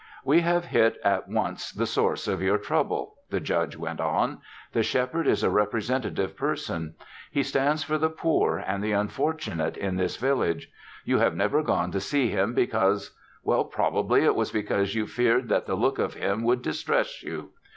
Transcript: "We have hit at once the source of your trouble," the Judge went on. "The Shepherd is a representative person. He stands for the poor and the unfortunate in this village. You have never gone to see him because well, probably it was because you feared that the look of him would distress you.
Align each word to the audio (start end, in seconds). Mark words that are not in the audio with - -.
"We 0.25 0.41
have 0.41 0.65
hit 0.65 0.97
at 1.03 1.27
once 1.29 1.71
the 1.71 1.85
source 1.85 2.27
of 2.27 2.41
your 2.41 2.57
trouble," 2.57 3.17
the 3.29 3.39
Judge 3.39 3.77
went 3.77 4.01
on. 4.01 4.39
"The 4.73 4.81
Shepherd 4.81 5.27
is 5.27 5.43
a 5.43 5.51
representative 5.51 6.35
person. 6.35 6.95
He 7.29 7.43
stands 7.43 7.83
for 7.83 7.99
the 7.99 8.09
poor 8.09 8.57
and 8.57 8.83
the 8.83 8.93
unfortunate 8.93 9.77
in 9.77 9.97
this 9.97 10.17
village. 10.17 10.71
You 11.05 11.19
have 11.19 11.35
never 11.35 11.61
gone 11.61 11.91
to 11.91 11.99
see 11.99 12.29
him 12.31 12.55
because 12.55 13.15
well, 13.43 13.63
probably 13.63 14.23
it 14.23 14.33
was 14.33 14.49
because 14.51 14.95
you 14.95 15.05
feared 15.05 15.49
that 15.49 15.67
the 15.67 15.75
look 15.75 15.99
of 15.99 16.15
him 16.15 16.41
would 16.45 16.63
distress 16.63 17.21
you. 17.21 17.51